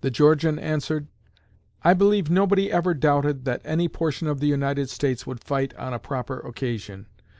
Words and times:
The 0.00 0.12
Georgian 0.12 0.60
answered: 0.60 1.08
"I 1.82 1.92
believe 1.92 2.30
nobody 2.30 2.70
ever 2.70 2.94
doubted 2.94 3.44
that 3.46 3.62
any 3.64 3.88
portion 3.88 4.28
of 4.28 4.38
the 4.38 4.46
United 4.46 4.88
States 4.90 5.26
would 5.26 5.42
fight 5.42 5.74
on 5.74 5.92
a 5.92 5.98
proper 5.98 6.38
occasion.... 6.38 7.06